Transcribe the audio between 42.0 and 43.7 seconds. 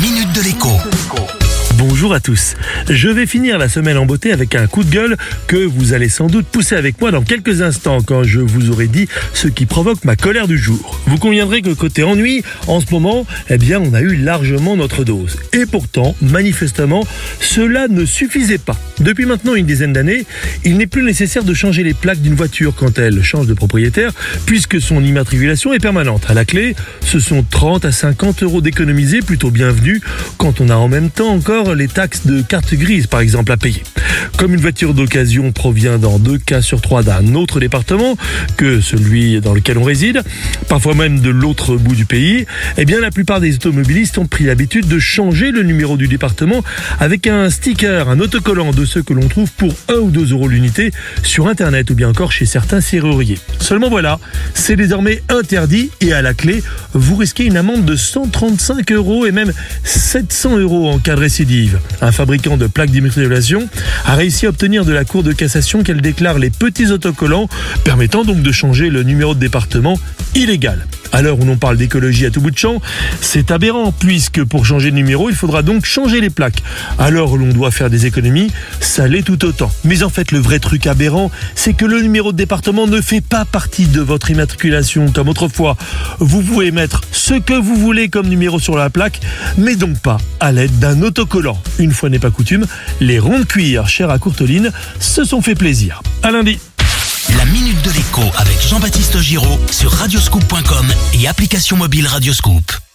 pays, eh bien la plupart des